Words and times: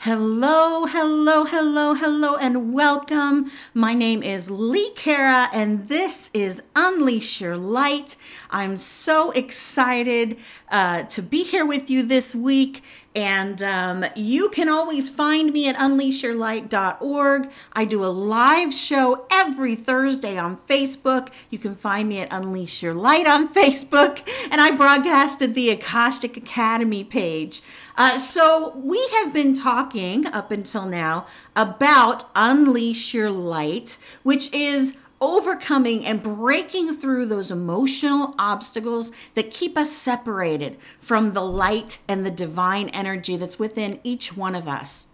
Hello, 0.00 0.84
hello, 0.84 1.44
hello, 1.44 1.94
hello, 1.94 2.36
and 2.36 2.74
welcome. 2.74 3.50
My 3.72 3.94
name 3.94 4.22
is 4.22 4.50
Lee 4.50 4.92
Kara, 4.94 5.48
and 5.54 5.88
this 5.88 6.30
is 6.34 6.62
Unleash 6.76 7.40
Your 7.40 7.56
Light. 7.56 8.14
I'm 8.50 8.76
so 8.76 9.30
excited 9.30 10.36
uh, 10.70 11.04
to 11.04 11.22
be 11.22 11.42
here 11.42 11.64
with 11.64 11.88
you 11.88 12.04
this 12.04 12.34
week. 12.34 12.84
And 13.16 13.62
um, 13.62 14.04
you 14.14 14.50
can 14.50 14.68
always 14.68 15.08
find 15.08 15.50
me 15.50 15.70
at 15.70 15.76
unleashyourlight.org. 15.76 17.50
I 17.72 17.84
do 17.86 18.04
a 18.04 18.12
live 18.12 18.74
show 18.74 19.26
every 19.30 19.74
Thursday 19.74 20.36
on 20.36 20.58
Facebook. 20.68 21.32
You 21.48 21.56
can 21.58 21.74
find 21.74 22.10
me 22.10 22.20
at 22.20 22.28
Unleash 22.30 22.82
Your 22.82 22.92
Light 22.92 23.26
on 23.26 23.48
Facebook. 23.48 24.22
And 24.52 24.60
I 24.60 24.76
broadcasted 24.76 25.54
the 25.54 25.70
Akashic 25.70 26.36
Academy 26.36 27.04
page. 27.04 27.62
Uh, 27.96 28.18
so 28.18 28.76
we 28.76 29.02
have 29.14 29.32
been 29.32 29.54
talking 29.54 30.26
up 30.26 30.50
until 30.50 30.84
now 30.84 31.26
about 31.56 32.24
Unleash 32.36 33.14
Your 33.14 33.30
Light, 33.30 33.96
which 34.24 34.52
is 34.52 34.94
overcoming 35.20 36.04
and 36.04 36.22
breaking 36.22 36.94
through 36.94 37.26
those 37.26 37.50
emotional 37.50 38.34
obstacles 38.38 39.12
that 39.34 39.50
keep 39.50 39.76
us 39.78 39.90
separated 39.90 40.76
from 40.98 41.32
the 41.32 41.42
light 41.42 41.98
and 42.08 42.24
the 42.24 42.30
divine 42.30 42.88
energy 42.90 43.36
that's 43.36 43.58
within 43.58 44.00
each 44.04 44.36
one 44.36 44.54
of 44.54 44.68
us. 44.68 45.08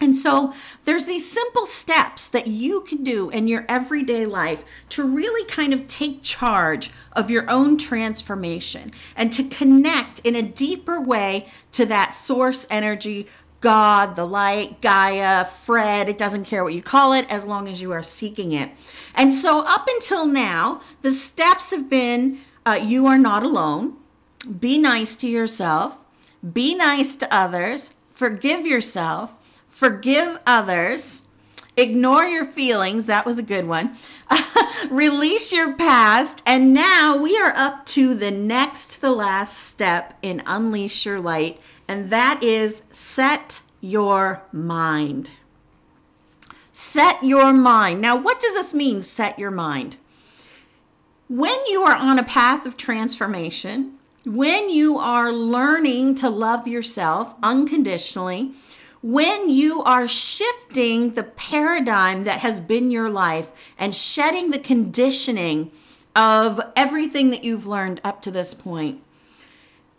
And 0.00 0.16
so 0.16 0.52
there's 0.84 1.06
these 1.06 1.30
simple 1.30 1.66
steps 1.66 2.28
that 2.28 2.46
you 2.46 2.82
can 2.82 3.02
do 3.02 3.30
in 3.30 3.48
your 3.48 3.64
everyday 3.68 4.26
life 4.26 4.64
to 4.90 5.06
really 5.06 5.44
kind 5.46 5.72
of 5.72 5.88
take 5.88 6.22
charge 6.22 6.90
of 7.12 7.30
your 7.30 7.50
own 7.50 7.76
transformation 7.76 8.92
and 9.16 9.32
to 9.32 9.42
connect 9.42 10.20
in 10.20 10.36
a 10.36 10.42
deeper 10.42 11.00
way 11.00 11.48
to 11.72 11.84
that 11.86 12.14
source 12.14 12.66
energy 12.70 13.26
God, 13.60 14.14
the 14.14 14.24
light, 14.24 14.80
Gaia, 14.80 15.44
Fred, 15.44 16.08
it 16.08 16.16
doesn't 16.16 16.44
care 16.44 16.62
what 16.62 16.74
you 16.74 16.82
call 16.82 17.12
it 17.12 17.26
as 17.28 17.44
long 17.44 17.68
as 17.68 17.82
you 17.82 17.90
are 17.92 18.02
seeking 18.02 18.52
it. 18.52 18.70
And 19.14 19.34
so, 19.34 19.64
up 19.66 19.88
until 19.88 20.26
now, 20.26 20.80
the 21.02 21.10
steps 21.10 21.70
have 21.70 21.90
been 21.90 22.38
uh, 22.64 22.78
you 22.82 23.06
are 23.06 23.18
not 23.18 23.42
alone, 23.42 23.96
be 24.60 24.78
nice 24.78 25.16
to 25.16 25.26
yourself, 25.26 25.98
be 26.52 26.74
nice 26.74 27.16
to 27.16 27.34
others, 27.34 27.92
forgive 28.10 28.66
yourself, 28.66 29.34
forgive 29.66 30.38
others, 30.46 31.24
ignore 31.76 32.24
your 32.24 32.44
feelings. 32.44 33.06
That 33.06 33.26
was 33.26 33.38
a 33.38 33.42
good 33.42 33.66
one. 33.66 33.96
Release 34.90 35.52
your 35.52 35.74
past. 35.74 36.42
And 36.46 36.72
now 36.72 37.16
we 37.16 37.36
are 37.38 37.52
up 37.56 37.86
to 37.86 38.14
the 38.14 38.30
next, 38.30 39.00
the 39.00 39.12
last 39.12 39.58
step 39.58 40.14
in 40.22 40.42
Unleash 40.46 41.06
Your 41.06 41.20
Light 41.20 41.60
and 41.88 42.10
that 42.10 42.42
is 42.44 42.82
set 42.92 43.62
your 43.80 44.42
mind. 44.52 45.30
Set 46.72 47.24
your 47.24 47.52
mind. 47.52 48.00
Now, 48.00 48.14
what 48.14 48.40
does 48.40 48.52
this 48.52 48.74
mean, 48.74 49.02
set 49.02 49.38
your 49.38 49.50
mind? 49.50 49.96
When 51.28 51.58
you 51.66 51.82
are 51.82 51.96
on 51.96 52.18
a 52.18 52.24
path 52.24 52.66
of 52.66 52.76
transformation, 52.76 53.94
when 54.24 54.68
you 54.70 54.98
are 54.98 55.32
learning 55.32 56.16
to 56.16 56.28
love 56.28 56.68
yourself 56.68 57.34
unconditionally, 57.42 58.52
when 59.02 59.48
you 59.48 59.82
are 59.82 60.08
shifting 60.08 61.14
the 61.14 61.22
paradigm 61.22 62.24
that 62.24 62.40
has 62.40 62.60
been 62.60 62.90
your 62.90 63.08
life 63.08 63.72
and 63.78 63.94
shedding 63.94 64.50
the 64.50 64.58
conditioning 64.58 65.70
of 66.16 66.60
everything 66.74 67.30
that 67.30 67.44
you've 67.44 67.66
learned 67.66 68.00
up 68.02 68.22
to 68.22 68.30
this 68.30 68.54
point, 68.54 69.02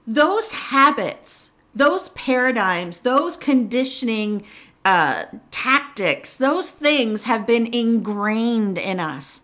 those 0.05 0.51
habits 0.51 1.51
those 1.73 2.09
paradigms, 2.09 2.99
those 2.99 3.37
conditioning 3.37 4.43
uh, 4.85 5.25
tactics, 5.51 6.35
those 6.37 6.71
things 6.71 7.23
have 7.23 7.45
been 7.45 7.73
ingrained 7.73 8.77
in 8.77 8.99
us. 8.99 9.41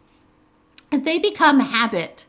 And 0.92 1.06
they 1.06 1.20
become 1.20 1.60
habit. 1.60 2.26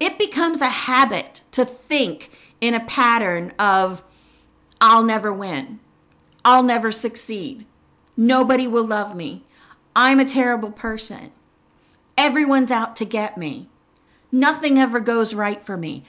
It 0.00 0.18
becomes 0.18 0.60
a 0.60 0.68
habit 0.68 1.42
to 1.52 1.64
think 1.64 2.30
in 2.60 2.74
a 2.74 2.84
pattern 2.84 3.52
of, 3.58 4.02
I'll 4.80 5.04
never 5.04 5.32
win. 5.32 5.80
I'll 6.48 6.62
never 6.62 6.92
succeed. 6.92 7.66
Nobody 8.16 8.66
will 8.66 8.86
love 8.86 9.14
me. 9.14 9.44
I'm 9.94 10.18
a 10.18 10.24
terrible 10.24 10.70
person. 10.70 11.30
Everyone's 12.16 12.70
out 12.70 12.96
to 12.96 13.04
get 13.04 13.36
me. 13.36 13.68
Nothing 14.32 14.78
ever 14.78 14.98
goes 14.98 15.34
right 15.34 15.62
for 15.62 15.76
me. 15.76 16.04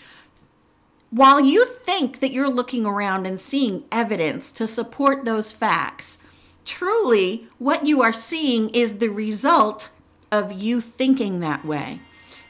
While 1.09 1.41
you 1.41 1.65
think 1.65 2.21
that 2.21 2.31
you're 2.31 2.49
looking 2.49 2.85
around 2.85 3.27
and 3.27 3.37
seeing 3.37 3.83
evidence 3.91 4.53
to 4.53 4.65
support 4.65 5.25
those 5.25 5.51
facts, 5.51 6.19
truly 6.63 7.49
what 7.57 7.85
you 7.85 8.01
are 8.01 8.13
seeing 8.13 8.69
is 8.69 8.99
the 8.99 9.09
result 9.09 9.89
of 10.31 10.53
you 10.53 10.79
thinking 10.79 11.41
that 11.41 11.65
way. 11.65 11.99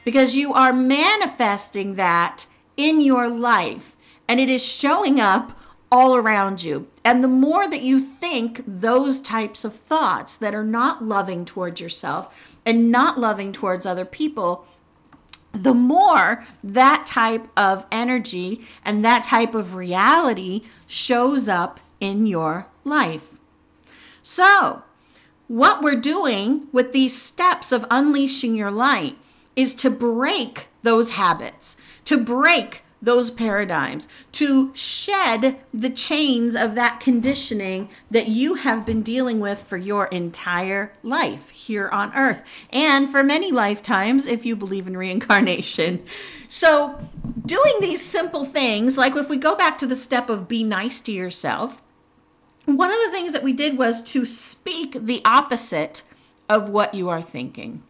Because 0.04 0.36
you 0.36 0.54
are 0.54 0.72
manifesting 0.72 1.96
that 1.96 2.46
in 2.76 3.00
your 3.00 3.28
life 3.28 3.96
and 4.28 4.38
it 4.38 4.48
is 4.48 4.64
showing 4.64 5.18
up 5.18 5.58
all 5.90 6.16
around 6.16 6.62
you. 6.62 6.88
And 7.04 7.22
the 7.22 7.28
more 7.28 7.68
that 7.68 7.82
you 7.82 8.00
think 8.00 8.62
those 8.66 9.20
types 9.20 9.64
of 9.64 9.74
thoughts 9.74 10.36
that 10.36 10.54
are 10.54 10.64
not 10.64 11.02
loving 11.02 11.44
towards 11.44 11.80
yourself 11.80 12.56
and 12.64 12.90
not 12.90 13.18
loving 13.18 13.52
towards 13.52 13.86
other 13.86 14.04
people, 14.04 14.66
the 15.52 15.74
more 15.74 16.44
that 16.62 17.06
type 17.06 17.48
of 17.56 17.86
energy 17.90 18.64
and 18.84 19.04
that 19.04 19.24
type 19.24 19.54
of 19.54 19.74
reality 19.74 20.62
shows 20.86 21.48
up 21.48 21.80
in 21.98 22.26
your 22.26 22.66
life. 22.84 23.38
So, 24.22 24.82
what 25.48 25.82
we're 25.82 26.00
doing 26.00 26.68
with 26.70 26.92
these 26.92 27.20
steps 27.20 27.72
of 27.72 27.84
unleashing 27.90 28.54
your 28.54 28.70
light 28.70 29.16
is 29.56 29.74
to 29.74 29.90
break 29.90 30.68
those 30.82 31.12
habits, 31.12 31.76
to 32.04 32.16
break 32.16 32.84
those 33.02 33.30
paradigms, 33.30 34.06
to 34.32 34.74
shed 34.74 35.58
the 35.72 35.90
chains 35.90 36.54
of 36.54 36.74
that 36.74 37.00
conditioning 37.00 37.88
that 38.10 38.28
you 38.28 38.54
have 38.54 38.84
been 38.84 39.02
dealing 39.02 39.40
with 39.40 39.62
for 39.62 39.76
your 39.76 40.06
entire 40.06 40.92
life 41.02 41.50
here 41.50 41.88
on 41.88 42.14
earth 42.14 42.42
and 42.70 43.08
for 43.08 43.22
many 43.22 43.50
lifetimes 43.50 44.26
if 44.26 44.44
you 44.44 44.54
believe 44.54 44.86
in 44.86 44.96
reincarnation. 44.96 46.04
So, 46.48 46.98
doing 47.46 47.74
these 47.80 48.04
simple 48.04 48.44
things, 48.44 48.98
like 48.98 49.16
if 49.16 49.28
we 49.28 49.36
go 49.36 49.56
back 49.56 49.78
to 49.78 49.86
the 49.86 49.96
step 49.96 50.28
of 50.28 50.48
be 50.48 50.64
nice 50.64 51.00
to 51.02 51.12
yourself, 51.12 51.82
one 52.66 52.90
of 52.90 52.98
the 53.04 53.10
things 53.10 53.32
that 53.32 53.42
we 53.42 53.52
did 53.52 53.78
was 53.78 54.02
to 54.02 54.26
speak 54.26 54.92
the 54.92 55.22
opposite 55.24 56.02
of 56.48 56.68
what 56.68 56.94
you 56.94 57.08
are 57.08 57.22
thinking. 57.22 57.82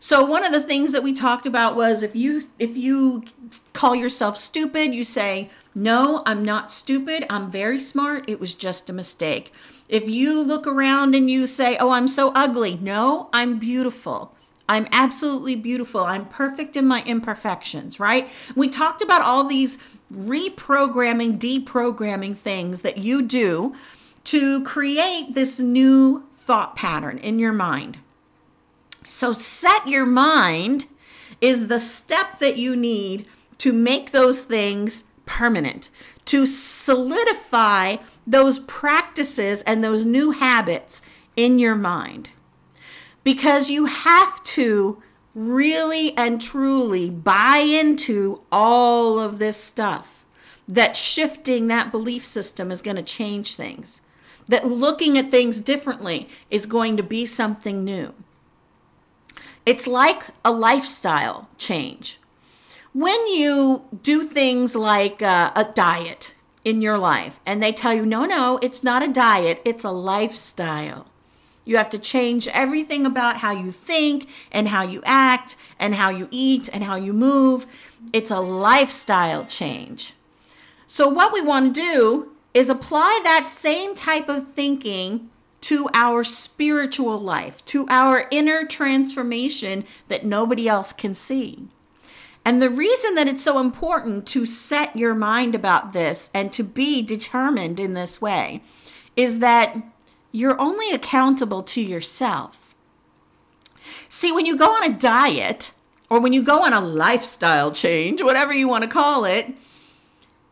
So 0.00 0.24
one 0.24 0.44
of 0.44 0.52
the 0.52 0.62
things 0.62 0.92
that 0.92 1.02
we 1.02 1.12
talked 1.12 1.46
about 1.46 1.74
was 1.74 2.02
if 2.02 2.14
you 2.14 2.42
if 2.58 2.76
you 2.76 3.24
call 3.72 3.96
yourself 3.96 4.36
stupid, 4.36 4.94
you 4.94 5.02
say, 5.02 5.50
"No, 5.74 6.22
I'm 6.24 6.44
not 6.44 6.70
stupid. 6.70 7.26
I'm 7.28 7.50
very 7.50 7.80
smart. 7.80 8.24
It 8.28 8.40
was 8.40 8.54
just 8.54 8.88
a 8.88 8.92
mistake." 8.92 9.52
If 9.88 10.08
you 10.08 10.42
look 10.42 10.66
around 10.66 11.14
and 11.14 11.30
you 11.30 11.46
say, 11.46 11.76
"Oh, 11.78 11.90
I'm 11.90 12.08
so 12.08 12.30
ugly." 12.34 12.78
No, 12.80 13.28
I'm 13.32 13.58
beautiful. 13.58 14.34
I'm 14.68 14.86
absolutely 14.92 15.56
beautiful. 15.56 16.04
I'm 16.04 16.26
perfect 16.26 16.76
in 16.76 16.86
my 16.86 17.02
imperfections, 17.04 17.98
right? 17.98 18.28
We 18.54 18.68
talked 18.68 19.00
about 19.00 19.22
all 19.22 19.44
these 19.44 19.78
reprogramming, 20.12 21.38
deprogramming 21.38 22.36
things 22.36 22.80
that 22.80 22.98
you 22.98 23.22
do 23.22 23.74
to 24.24 24.62
create 24.64 25.34
this 25.34 25.58
new 25.58 26.24
thought 26.34 26.76
pattern 26.76 27.16
in 27.18 27.38
your 27.38 27.52
mind. 27.52 27.98
So, 29.18 29.32
set 29.32 29.88
your 29.88 30.06
mind 30.06 30.84
is 31.40 31.66
the 31.66 31.80
step 31.80 32.38
that 32.38 32.56
you 32.56 32.76
need 32.76 33.26
to 33.58 33.72
make 33.72 34.12
those 34.12 34.44
things 34.44 35.02
permanent, 35.26 35.88
to 36.26 36.46
solidify 36.46 37.96
those 38.24 38.60
practices 38.60 39.62
and 39.62 39.82
those 39.82 40.04
new 40.04 40.30
habits 40.30 41.02
in 41.34 41.58
your 41.58 41.74
mind. 41.74 42.30
Because 43.24 43.68
you 43.68 43.86
have 43.86 44.40
to 44.44 45.02
really 45.34 46.16
and 46.16 46.40
truly 46.40 47.10
buy 47.10 47.58
into 47.58 48.42
all 48.52 49.18
of 49.18 49.40
this 49.40 49.56
stuff. 49.56 50.24
That 50.68 50.96
shifting 50.96 51.66
that 51.66 51.90
belief 51.90 52.24
system 52.24 52.70
is 52.70 52.82
going 52.82 52.94
to 52.94 53.02
change 53.02 53.56
things. 53.56 54.00
That 54.46 54.68
looking 54.68 55.18
at 55.18 55.32
things 55.32 55.58
differently 55.58 56.28
is 56.52 56.66
going 56.66 56.96
to 56.98 57.02
be 57.02 57.26
something 57.26 57.82
new. 57.84 58.14
It's 59.68 59.86
like 59.86 60.22
a 60.46 60.50
lifestyle 60.50 61.46
change. 61.58 62.18
When 62.94 63.26
you 63.26 63.84
do 64.02 64.22
things 64.22 64.74
like 64.74 65.20
uh, 65.20 65.52
a 65.54 65.64
diet 65.64 66.34
in 66.64 66.80
your 66.80 66.96
life 66.96 67.38
and 67.44 67.62
they 67.62 67.72
tell 67.72 67.92
you, 67.92 68.06
no, 68.06 68.24
no, 68.24 68.58
it's 68.62 68.82
not 68.82 69.02
a 69.02 69.12
diet, 69.12 69.60
it's 69.66 69.84
a 69.84 69.90
lifestyle. 69.90 71.08
You 71.66 71.76
have 71.76 71.90
to 71.90 71.98
change 71.98 72.48
everything 72.48 73.04
about 73.04 73.36
how 73.36 73.52
you 73.52 73.70
think 73.70 74.30
and 74.50 74.68
how 74.68 74.84
you 74.84 75.02
act 75.04 75.58
and 75.78 75.96
how 75.96 76.08
you 76.08 76.28
eat 76.30 76.70
and 76.72 76.84
how 76.84 76.96
you 76.96 77.12
move. 77.12 77.66
It's 78.14 78.30
a 78.30 78.40
lifestyle 78.40 79.44
change. 79.44 80.14
So, 80.86 81.10
what 81.10 81.34
we 81.34 81.42
want 81.42 81.74
to 81.74 81.80
do 81.82 82.32
is 82.54 82.70
apply 82.70 83.20
that 83.22 83.50
same 83.50 83.94
type 83.94 84.30
of 84.30 84.48
thinking 84.48 85.28
to 85.60 85.88
our 85.92 86.24
spiritual 86.24 87.18
life, 87.18 87.64
to 87.66 87.86
our 87.88 88.28
inner 88.30 88.64
transformation 88.64 89.84
that 90.08 90.24
nobody 90.24 90.68
else 90.68 90.92
can 90.92 91.14
see. 91.14 91.68
And 92.44 92.62
the 92.62 92.70
reason 92.70 93.14
that 93.16 93.28
it's 93.28 93.42
so 93.42 93.58
important 93.58 94.26
to 94.28 94.46
set 94.46 94.96
your 94.96 95.14
mind 95.14 95.54
about 95.54 95.92
this 95.92 96.30
and 96.32 96.52
to 96.54 96.62
be 96.62 97.02
determined 97.02 97.78
in 97.78 97.94
this 97.94 98.20
way 98.20 98.62
is 99.16 99.40
that 99.40 99.76
you're 100.32 100.60
only 100.60 100.90
accountable 100.90 101.62
to 101.64 101.82
yourself. 101.82 102.74
See, 104.08 104.32
when 104.32 104.46
you 104.46 104.56
go 104.56 104.70
on 104.70 104.84
a 104.84 104.94
diet 104.94 105.72
or 106.08 106.20
when 106.20 106.32
you 106.32 106.42
go 106.42 106.62
on 106.62 106.72
a 106.72 106.80
lifestyle 106.80 107.70
change, 107.70 108.22
whatever 108.22 108.54
you 108.54 108.68
want 108.68 108.84
to 108.84 108.88
call 108.88 109.24
it, 109.24 109.54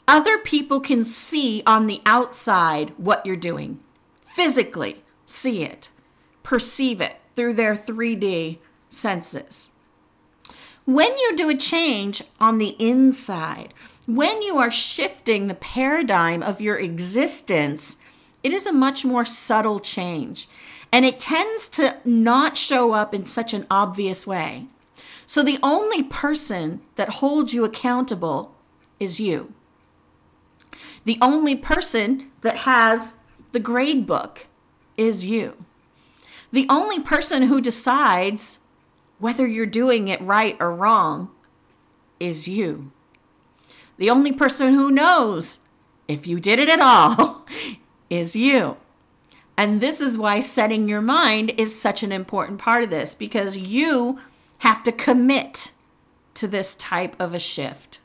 other 0.08 0.38
people 0.38 0.80
can 0.80 1.04
see 1.04 1.62
on 1.66 1.86
the 1.86 2.02
outside 2.04 2.92
what 2.96 3.24
you're 3.24 3.36
doing. 3.36 3.80
Physically, 4.36 5.02
see 5.24 5.64
it, 5.64 5.88
perceive 6.42 7.00
it 7.00 7.16
through 7.34 7.54
their 7.54 7.74
3D 7.74 8.58
senses. 8.90 9.72
When 10.84 11.16
you 11.16 11.34
do 11.34 11.48
a 11.48 11.56
change 11.56 12.22
on 12.38 12.58
the 12.58 12.76
inside, 12.78 13.72
when 14.04 14.42
you 14.42 14.58
are 14.58 14.70
shifting 14.70 15.46
the 15.46 15.54
paradigm 15.54 16.42
of 16.42 16.60
your 16.60 16.76
existence, 16.76 17.96
it 18.42 18.52
is 18.52 18.66
a 18.66 18.74
much 18.74 19.06
more 19.06 19.24
subtle 19.24 19.80
change. 19.80 20.48
And 20.92 21.06
it 21.06 21.18
tends 21.18 21.70
to 21.70 21.96
not 22.04 22.58
show 22.58 22.92
up 22.92 23.14
in 23.14 23.24
such 23.24 23.54
an 23.54 23.66
obvious 23.70 24.26
way. 24.26 24.66
So 25.24 25.42
the 25.42 25.58
only 25.62 26.02
person 26.02 26.82
that 26.96 27.08
holds 27.08 27.54
you 27.54 27.64
accountable 27.64 28.54
is 29.00 29.18
you. 29.18 29.54
The 31.06 31.16
only 31.22 31.56
person 31.56 32.32
that 32.42 32.58
has 32.58 33.14
the 33.56 33.60
grade 33.60 34.06
book 34.06 34.48
is 34.98 35.24
you. 35.24 35.64
The 36.52 36.66
only 36.68 37.00
person 37.00 37.44
who 37.44 37.58
decides 37.58 38.58
whether 39.18 39.46
you're 39.46 39.64
doing 39.64 40.08
it 40.08 40.20
right 40.20 40.58
or 40.60 40.74
wrong 40.74 41.30
is 42.20 42.46
you. 42.46 42.92
The 43.96 44.10
only 44.10 44.30
person 44.30 44.74
who 44.74 44.90
knows 44.90 45.60
if 46.06 46.26
you 46.26 46.38
did 46.38 46.58
it 46.58 46.68
at 46.68 46.80
all 46.80 47.46
is 48.10 48.36
you. 48.36 48.76
And 49.56 49.80
this 49.80 50.02
is 50.02 50.18
why 50.18 50.40
setting 50.40 50.86
your 50.86 51.00
mind 51.00 51.54
is 51.56 51.80
such 51.80 52.02
an 52.02 52.12
important 52.12 52.58
part 52.58 52.84
of 52.84 52.90
this 52.90 53.14
because 53.14 53.56
you 53.56 54.18
have 54.58 54.82
to 54.82 54.92
commit 54.92 55.72
to 56.34 56.46
this 56.46 56.74
type 56.74 57.16
of 57.18 57.32
a 57.32 57.38
shift. 57.38 58.00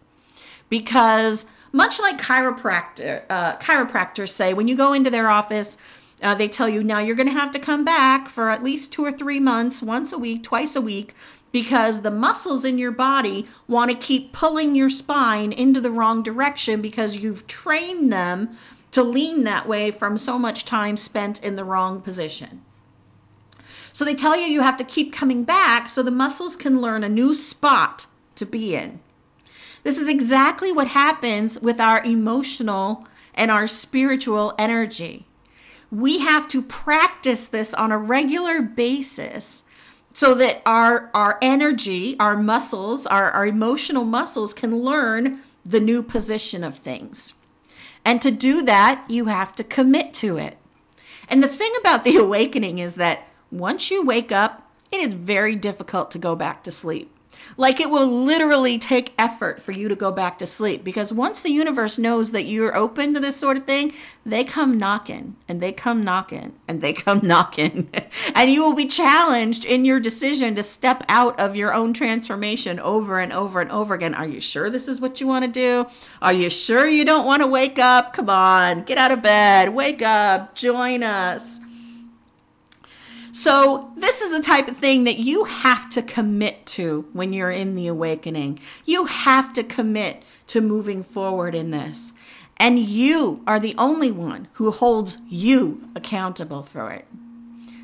Because 0.70 1.46
much 1.72 2.00
like 2.00 2.20
chiropractor, 2.20 3.24
uh, 3.30 3.58
chiropractors 3.58 4.30
say, 4.30 4.54
when 4.54 4.68
you 4.68 4.76
go 4.76 4.94
into 4.94 5.10
their 5.10 5.30
office, 5.30 5.78
uh, 6.22 6.36
they 6.36 6.48
tell 6.48 6.70
you 6.70 6.84
now 6.84 7.00
you're 7.00 7.16
going 7.16 7.28
to 7.28 7.34
have 7.34 7.52
to 7.52 7.60
come 7.60 7.84
back 7.84 8.28
for 8.28 8.50
at 8.50 8.64
least 8.64 8.92
two 8.92 9.04
or 9.04 9.12
three 9.12 9.40
months, 9.40 9.82
once 9.82 10.12
a 10.12 10.18
week, 10.18 10.44
twice 10.44 10.76
a 10.76 10.82
week, 10.82 11.14
because 11.52 12.02
the 12.02 12.12
muscles 12.12 12.64
in 12.64 12.78
your 12.78 12.92
body 12.92 13.48
want 13.68 13.92
to 13.92 13.98
keep 13.98 14.32
pulling 14.32 14.76
your 14.76 14.90
spine 14.90 15.52
into 15.52 15.82
the 15.82 15.92
wrong 15.92 16.24
direction 16.24 16.82
because 16.82 17.18
you've 17.18 17.48
trained 17.48 18.12
them 18.12 18.50
to 18.92 19.04
lean 19.04 19.44
that 19.44 19.68
way 19.68 19.92
from 19.92 20.18
so 20.18 20.38
much 20.38 20.66
time 20.66 20.98
spent 20.98 21.44
in 21.44 21.56
the 21.56 21.64
wrong 21.64 22.02
position. 22.02 22.62
So 23.94 24.06
they 24.06 24.16
tell 24.16 24.38
you 24.38 24.44
you 24.44 24.62
have 24.62 24.78
to 24.78 24.84
keep 24.84 25.12
coming 25.14 25.44
back 25.44 25.90
so 25.90 26.02
the 26.04 26.12
muscles 26.12 26.56
can 26.56 26.82
learn 26.82 27.04
a 27.04 27.10
new 27.10 27.36
spot 27.36 28.08
to 28.36 28.46
be 28.46 28.76
in. 28.76 29.00
This 29.84 30.00
is 30.00 30.08
exactly 30.08 30.72
what 30.72 30.88
happens 30.88 31.60
with 31.60 31.80
our 31.80 32.04
emotional 32.04 33.08
and 33.34 33.50
our 33.50 33.68
spiritual 33.68 34.54
energy. 34.58 35.26
We 35.92 36.20
have 36.20 36.48
to 36.50 36.62
practice 36.62 37.48
this 37.48 37.74
on 37.74 37.92
a 37.92 37.98
regular 37.98 38.62
basis 38.62 39.64
so 40.14 40.34
that 40.36 40.62
our 40.66 41.10
our 41.14 41.38
energy, 41.42 42.18
our 42.20 42.38
muscles, 42.38 43.08
our, 43.08 43.32
our 43.32 43.48
emotional 43.48 44.04
muscles 44.04 44.54
can 44.54 44.78
learn 44.78 45.42
the 45.66 45.80
new 45.80 46.04
position 46.04 46.64
of 46.64 46.76
things. 46.76 47.34
And 48.04 48.22
to 48.22 48.32
do 48.32 48.64
that, 48.64 49.06
you 49.08 49.26
have 49.26 49.56
to 49.56 49.64
commit 49.64 50.14
to 50.16 50.38
it. 50.38 50.58
And 51.30 51.44
the 51.44 51.48
thing 51.48 51.72
about 51.80 52.04
the 52.04 52.16
awakening 52.18 52.80
is 52.80 52.96
that 52.96 53.28
once 53.52 53.92
you 53.92 54.04
wake 54.04 54.32
up, 54.32 54.70
it 54.92 55.00
is 55.00 55.14
very 55.14 55.56
difficult 55.56 56.12
to 56.12 56.20
go 56.20 56.36
back 56.36 56.64
to 56.64 56.72
sleep. 56.72 57.12
Like 57.58 57.80
it 57.80 57.90
will 57.90 58.08
literally 58.08 58.78
take 58.78 59.14
effort 59.18 59.62
for 59.62 59.72
you 59.72 59.88
to 59.88 59.96
go 59.96 60.12
back 60.12 60.38
to 60.40 60.46
sleep 60.46 60.84
because 60.84 61.14
once 61.14 61.42
the 61.42 61.52
universe 61.52 61.98
knows 61.98 62.32
that 62.32 62.46
you're 62.46 62.76
open 62.76 63.14
to 63.14 63.20
this 63.20 63.36
sort 63.36 63.58
of 63.58 63.66
thing, 63.66 63.94
they 64.26 64.44
come 64.44 64.78
knocking 64.78 65.36
and 65.48 65.62
they 65.62 65.72
come 65.72 66.04
knocking 66.04 66.54
and 66.68 66.82
they 66.82 66.94
come 66.94 67.20
knocking. 67.24 67.90
and 68.36 68.52
you 68.52 68.64
will 68.64 68.76
be 68.76 68.88
challenged 68.88 69.66
in 69.66 69.86
your 69.86 70.00
decision 70.00 70.56
to 70.56 70.64
step 70.64 71.04
out 71.10 71.40
of 71.40 71.56
your 71.56 71.74
own 71.74 71.94
transformation 71.94 72.80
over 72.80 73.20
and 73.20 73.34
over 73.34 73.62
and 73.62 73.72
over 73.72 73.94
again. 73.94 74.14
Are 74.14 74.28
you 74.28 74.42
sure 74.42 74.70
this 74.70 74.88
is 74.88 75.02
what 75.02 75.20
you 75.20 75.28
want 75.28 75.46
to 75.46 75.52
do? 75.52 75.88
Are 76.22 76.34
you 76.34 76.50
sure 76.50 76.88
you 76.88 77.06
don't 77.06 77.26
want 77.26 77.42
to 77.42 77.48
wake 77.48 77.80
up? 77.80 78.14
Come 78.14 78.30
on, 78.30 78.84
get 78.84 78.98
out 78.98 79.12
of 79.12 79.22
bed, 79.22 79.70
wake 79.74 80.02
up, 80.02 80.56
join 80.56 81.04
us. 81.04 81.60
So, 83.34 83.92
this 83.96 84.22
is 84.22 84.32
the 84.32 84.42
type 84.42 84.68
of 84.70 84.76
thing 84.76 85.06
that 85.06 85.18
you 85.18 85.46
have 85.46 85.90
to 85.92 86.02
commit 86.02 86.66
to 86.68 87.08
when 87.14 87.32
you're 87.32 87.52
in 87.52 87.76
the 87.76 87.88
awakening. 87.88 88.60
You 88.84 89.06
have 89.06 89.54
to 89.54 89.64
commit 89.64 90.24
to 90.48 90.60
moving 90.60 91.02
forward 91.02 91.56
in 91.56 91.72
this. 91.72 92.12
And 92.58 92.78
you 92.78 93.42
are 93.48 93.60
the 93.60 93.76
only 93.78 94.12
one 94.12 94.50
who 94.54 94.70
holds 94.70 95.18
you 95.30 95.90
accountable 95.96 96.62
for 96.62 96.92
it. 96.92 97.08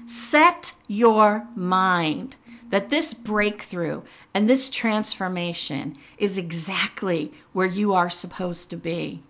Set 0.05 0.73
your 0.87 1.47
mind 1.55 2.35
that 2.69 2.89
this 2.89 3.13
breakthrough 3.13 4.01
and 4.33 4.49
this 4.49 4.69
transformation 4.69 5.97
is 6.17 6.37
exactly 6.37 7.31
where 7.53 7.65
you 7.65 7.93
are 7.93 8.09
supposed 8.09 8.69
to 8.69 8.77
be. 8.77 9.21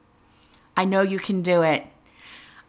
I 0.75 0.85
know 0.85 1.01
you 1.01 1.19
can 1.19 1.41
do 1.41 1.61
it. 1.61 1.85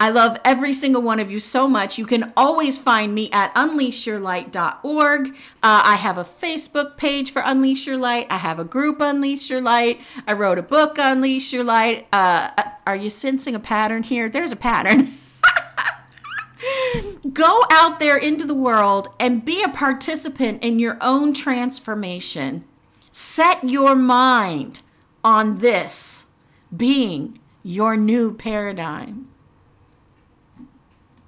I 0.00 0.10
love 0.10 0.38
every 0.44 0.72
single 0.72 1.02
one 1.02 1.18
of 1.18 1.28
you 1.28 1.40
so 1.40 1.66
much. 1.66 1.98
You 1.98 2.06
can 2.06 2.32
always 2.36 2.78
find 2.78 3.12
me 3.12 3.28
at 3.32 3.52
unleashyourlight.org. 3.56 5.28
Uh, 5.28 5.32
I 5.62 5.96
have 5.96 6.18
a 6.18 6.24
Facebook 6.24 6.96
page 6.96 7.32
for 7.32 7.42
Unleash 7.44 7.84
Your 7.84 7.96
Light. 7.96 8.28
I 8.30 8.36
have 8.36 8.60
a 8.60 8.64
group, 8.64 9.00
Unleash 9.00 9.50
Your 9.50 9.60
Light. 9.60 10.00
I 10.24 10.34
wrote 10.34 10.58
a 10.58 10.62
book, 10.62 10.98
Unleash 10.98 11.52
Your 11.52 11.64
Light. 11.64 12.06
Uh, 12.12 12.50
are 12.86 12.94
you 12.94 13.10
sensing 13.10 13.56
a 13.56 13.60
pattern 13.60 14.04
here? 14.04 14.28
There's 14.28 14.52
a 14.52 14.56
pattern. 14.56 15.14
Go 17.32 17.64
out 17.72 17.98
there 17.98 18.16
into 18.16 18.46
the 18.46 18.54
world 18.54 19.08
and 19.18 19.44
be 19.44 19.64
a 19.64 19.68
participant 19.68 20.62
in 20.62 20.78
your 20.78 20.96
own 21.00 21.34
transformation. 21.34 22.64
Set 23.10 23.64
your 23.64 23.96
mind 23.96 24.80
on 25.24 25.58
this 25.58 26.24
being 26.74 27.40
your 27.64 27.96
new 27.96 28.32
paradigm. 28.32 29.28